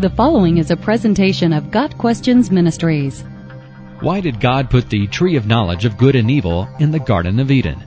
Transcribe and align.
The 0.00 0.08
following 0.08 0.56
is 0.56 0.70
a 0.70 0.78
presentation 0.78 1.52
of 1.52 1.70
Got 1.70 1.98
Questions 1.98 2.50
Ministries. 2.50 3.22
Why 4.00 4.22
did 4.22 4.40
God 4.40 4.70
put 4.70 4.88
the 4.88 5.06
tree 5.08 5.36
of 5.36 5.46
knowledge 5.46 5.84
of 5.84 5.98
good 5.98 6.16
and 6.16 6.30
evil 6.30 6.66
in 6.78 6.90
the 6.90 6.98
Garden 6.98 7.38
of 7.38 7.50
Eden? 7.50 7.84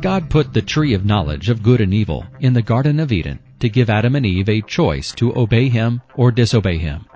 God 0.00 0.30
put 0.30 0.52
the 0.52 0.62
tree 0.62 0.94
of 0.94 1.04
knowledge 1.04 1.48
of 1.48 1.64
good 1.64 1.80
and 1.80 1.92
evil 1.92 2.24
in 2.38 2.52
the 2.52 2.62
Garden 2.62 3.00
of 3.00 3.10
Eden 3.10 3.40
to 3.58 3.68
give 3.68 3.90
Adam 3.90 4.14
and 4.14 4.24
Eve 4.24 4.48
a 4.48 4.60
choice 4.60 5.10
to 5.14 5.36
obey 5.36 5.68
him 5.68 6.00
or 6.14 6.30
disobey 6.30 6.78
him. 6.78 7.06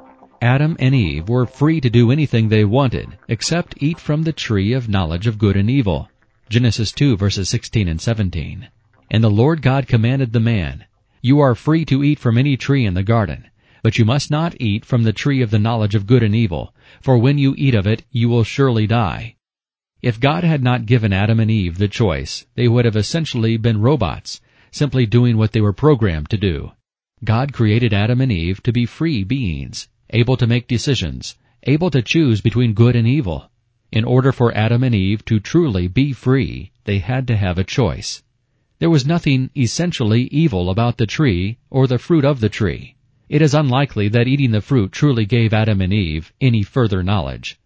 Adam 0.42 0.74
and 0.80 0.92
Eve 0.92 1.28
were 1.28 1.46
free 1.46 1.80
to 1.80 1.88
do 1.88 2.10
anything 2.10 2.48
they 2.48 2.64
wanted 2.64 3.16
except 3.28 3.80
eat 3.80 4.00
from 4.00 4.24
the 4.24 4.32
tree 4.32 4.72
of 4.72 4.88
knowledge 4.88 5.28
of 5.28 5.38
good 5.38 5.56
and 5.56 5.70
evil. 5.70 6.10
Genesis 6.48 6.90
2 6.90 7.16
verses 7.16 7.48
16 7.48 7.86
and 7.86 8.00
17. 8.00 8.66
And 9.12 9.22
the 9.22 9.30
Lord 9.30 9.62
God 9.62 9.86
commanded 9.86 10.32
the 10.32 10.40
man, 10.40 10.84
You 11.22 11.38
are 11.38 11.54
free 11.54 11.84
to 11.84 12.02
eat 12.02 12.18
from 12.18 12.36
any 12.36 12.56
tree 12.56 12.84
in 12.84 12.94
the 12.94 13.04
garden, 13.04 13.46
but 13.84 13.98
you 13.98 14.04
must 14.06 14.30
not 14.30 14.58
eat 14.58 14.82
from 14.82 15.02
the 15.02 15.12
tree 15.12 15.42
of 15.42 15.50
the 15.50 15.58
knowledge 15.58 15.94
of 15.94 16.06
good 16.06 16.22
and 16.22 16.34
evil, 16.34 16.74
for 17.02 17.18
when 17.18 17.36
you 17.36 17.54
eat 17.58 17.74
of 17.74 17.86
it 17.86 18.02
you 18.10 18.30
will 18.30 18.42
surely 18.42 18.86
die. 18.86 19.34
If 20.00 20.18
God 20.18 20.42
had 20.42 20.62
not 20.62 20.86
given 20.86 21.12
Adam 21.12 21.38
and 21.38 21.50
Eve 21.50 21.76
the 21.76 21.86
choice, 21.86 22.46
they 22.54 22.66
would 22.66 22.86
have 22.86 22.96
essentially 22.96 23.58
been 23.58 23.82
robots, 23.82 24.40
simply 24.70 25.04
doing 25.04 25.36
what 25.36 25.52
they 25.52 25.60
were 25.60 25.74
programmed 25.74 26.30
to 26.30 26.38
do. 26.38 26.72
God 27.24 27.52
created 27.52 27.92
Adam 27.92 28.22
and 28.22 28.32
Eve 28.32 28.62
to 28.62 28.72
be 28.72 28.86
free 28.86 29.22
beings, 29.22 29.88
able 30.08 30.38
to 30.38 30.46
make 30.46 30.66
decisions, 30.66 31.36
able 31.64 31.90
to 31.90 32.00
choose 32.00 32.40
between 32.40 32.72
good 32.72 32.96
and 32.96 33.06
evil. 33.06 33.50
In 33.92 34.04
order 34.06 34.32
for 34.32 34.56
Adam 34.56 34.82
and 34.82 34.94
Eve 34.94 35.26
to 35.26 35.40
truly 35.40 35.88
be 35.88 36.14
free, 36.14 36.72
they 36.84 37.00
had 37.00 37.26
to 37.26 37.36
have 37.36 37.58
a 37.58 37.64
choice. 37.64 38.22
There 38.78 38.88
was 38.88 39.04
nothing 39.04 39.50
essentially 39.54 40.22
evil 40.28 40.70
about 40.70 40.96
the 40.96 41.06
tree 41.06 41.58
or 41.68 41.86
the 41.86 41.98
fruit 41.98 42.24
of 42.24 42.40
the 42.40 42.48
tree. 42.48 42.96
It 43.34 43.42
is 43.42 43.52
unlikely 43.52 44.06
that 44.10 44.28
eating 44.28 44.52
the 44.52 44.60
fruit 44.60 44.92
truly 44.92 45.26
gave 45.26 45.52
Adam 45.52 45.80
and 45.80 45.92
Eve 45.92 46.32
any 46.40 46.62
further 46.62 47.02
knowledge. 47.02 47.58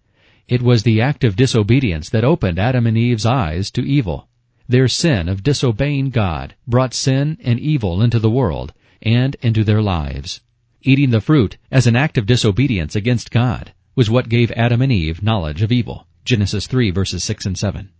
It 0.48 0.62
was 0.62 0.82
the 0.82 1.02
act 1.02 1.24
of 1.24 1.36
disobedience 1.36 2.08
that 2.08 2.24
opened 2.24 2.58
Adam 2.58 2.86
and 2.86 2.96
Eve's 2.96 3.26
eyes 3.26 3.70
to 3.72 3.86
evil. 3.86 4.28
Their 4.66 4.88
sin 4.88 5.28
of 5.28 5.42
disobeying 5.42 6.08
God 6.08 6.54
brought 6.66 6.94
sin 6.94 7.36
and 7.44 7.60
evil 7.60 8.00
into 8.00 8.18
the 8.18 8.30
world 8.30 8.72
and 9.02 9.36
into 9.42 9.62
their 9.62 9.82
lives. 9.82 10.40
Eating 10.80 11.10
the 11.10 11.20
fruit 11.20 11.58
as 11.70 11.86
an 11.86 11.96
act 11.96 12.16
of 12.16 12.24
disobedience 12.24 12.96
against 12.96 13.30
God 13.30 13.74
was 13.94 14.08
what 14.08 14.30
gave 14.30 14.50
Adam 14.52 14.80
and 14.80 14.90
Eve 14.90 15.22
knowledge 15.22 15.60
of 15.60 15.70
evil. 15.70 16.06
Genesis 16.24 16.66
3 16.66 16.92
verses 16.92 17.22
6 17.24 17.44
and 17.44 17.58
7. 17.58 17.90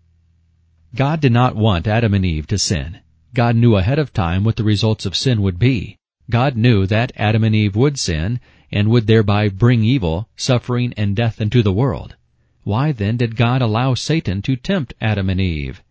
God 0.94 1.20
did 1.20 1.32
not 1.32 1.54
want 1.54 1.86
Adam 1.86 2.14
and 2.14 2.24
Eve 2.24 2.46
to 2.46 2.56
sin. 2.56 3.00
God 3.34 3.56
knew 3.56 3.76
ahead 3.76 3.98
of 3.98 4.14
time 4.14 4.42
what 4.42 4.56
the 4.56 4.64
results 4.64 5.04
of 5.04 5.14
sin 5.14 5.42
would 5.42 5.58
be. 5.58 5.97
God 6.30 6.56
knew 6.56 6.86
that 6.86 7.12
Adam 7.16 7.42
and 7.44 7.54
Eve 7.54 7.74
would 7.74 7.98
sin 7.98 8.40
and 8.70 8.88
would 8.88 9.06
thereby 9.06 9.48
bring 9.48 9.82
evil, 9.82 10.28
suffering, 10.36 10.92
and 10.96 11.16
death 11.16 11.40
into 11.40 11.62
the 11.62 11.72
world. 11.72 12.16
Why 12.64 12.92
then 12.92 13.16
did 13.16 13.36
God 13.36 13.62
allow 13.62 13.94
Satan 13.94 14.42
to 14.42 14.56
tempt 14.56 14.92
Adam 15.00 15.30
and 15.30 15.40
Eve? 15.40 15.82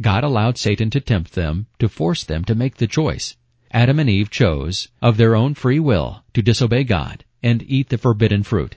God 0.00 0.24
allowed 0.24 0.56
Satan 0.56 0.88
to 0.90 1.00
tempt 1.00 1.34
them, 1.34 1.66
to 1.78 1.88
force 1.88 2.24
them 2.24 2.42
to 2.44 2.54
make 2.54 2.76
the 2.76 2.86
choice. 2.86 3.36
Adam 3.70 3.98
and 3.98 4.08
Eve 4.08 4.30
chose, 4.30 4.88
of 5.02 5.18
their 5.18 5.36
own 5.36 5.54
free 5.54 5.78
will, 5.78 6.24
to 6.32 6.42
disobey 6.42 6.84
God 6.84 7.24
and 7.42 7.62
eat 7.68 7.90
the 7.90 7.98
forbidden 7.98 8.42
fruit. 8.42 8.76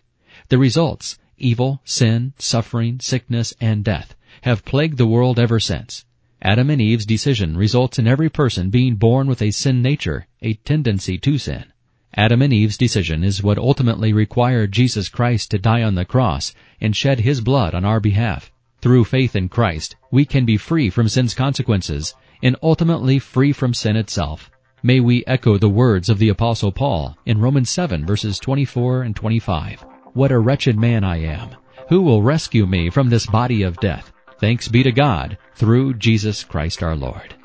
The 0.50 0.58
results, 0.58 1.18
evil, 1.38 1.82
sin, 1.86 2.34
suffering, 2.38 3.00
sickness, 3.00 3.54
and 3.62 3.84
death, 3.84 4.16
have 4.42 4.66
plagued 4.66 4.98
the 4.98 5.08
world 5.08 5.40
ever 5.40 5.60
since. 5.60 6.04
Adam 6.42 6.70
and 6.70 6.82
Eve's 6.82 7.06
decision 7.06 7.58
results 7.58 7.98
in 7.98 8.08
every 8.08 8.30
person 8.30 8.70
being 8.70 8.96
born 8.96 9.28
with 9.28 9.42
a 9.42 9.52
sin 9.52 9.82
nature, 9.82 10.28
a 10.42 10.54
tendency 10.54 11.18
to 11.18 11.38
sin. 11.38 11.66
Adam 12.14 12.42
and 12.42 12.54
Eve's 12.54 12.78
decision 12.78 13.24
is 13.24 13.44
what 13.44 13.58
ultimately 13.58 14.14
required 14.14 14.72
Jesus 14.72 15.10
Christ 15.10 15.52
to 15.52 15.58
die 15.58 15.82
on 15.82 15.96
the 15.96 16.06
cross 16.06 16.54
and 16.80 16.96
shed 16.96 17.22
his 17.22 17.42
blood 17.42 17.74
on 17.74 17.84
our 17.84 18.00
behalf. 18.00 18.52
Through 18.80 19.06
faith 19.06 19.36
in 19.36 19.50
Christ, 19.50 19.96
we 20.12 20.26
can 20.26 20.46
be 20.46 20.58
free 20.58 20.90
from 20.90 21.10
sin's 21.10 21.34
consequences 21.34 22.14
and 22.44 22.56
ultimately 22.62 23.18
free 23.18 23.52
from 23.52 23.74
sin 23.74 23.96
itself. 23.96 24.52
May 24.84 25.00
we 25.00 25.26
echo 25.26 25.58
the 25.58 25.70
words 25.70 26.10
of 26.10 26.20
the 26.20 26.30
apostle 26.30 26.72
Paul 26.72 27.18
in 27.26 27.40
Romans 27.40 27.70
7 27.70 28.06
verses 28.06 28.40
24 28.40 29.04
and 29.04 29.16
25. 29.16 29.84
What 30.14 30.32
a 30.32 30.40
wretched 30.40 30.78
man 30.78 31.04
I 31.04 31.18
am! 31.24 31.50
Who 31.90 32.02
will 32.02 32.22
rescue 32.22 32.66
me 32.66 32.90
from 32.90 33.10
this 33.10 33.26
body 33.26 33.64
of 33.64 33.80
death? 33.80 34.12
Thanks 34.40 34.68
be 34.68 34.84
to 34.84 34.92
God 34.92 35.38
through 35.56 35.94
Jesus 35.96 36.44
Christ 36.44 36.84
our 36.84 36.96
Lord. 36.96 37.36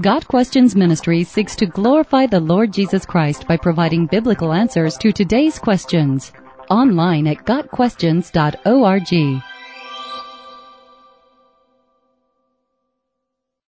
Got 0.00 0.26
Questions 0.26 0.74
Ministry 0.74 1.22
seeks 1.22 1.54
to 1.56 1.66
glorify 1.66 2.26
the 2.26 2.40
Lord 2.40 2.72
Jesus 2.72 3.04
Christ 3.04 3.46
by 3.46 3.56
providing 3.56 4.06
biblical 4.06 4.52
answers 4.52 4.96
to 4.98 5.12
today's 5.12 5.58
questions. 5.58 6.32
Online 6.70 7.26
at 7.26 7.44
GotQuestions.org. 7.44 9.42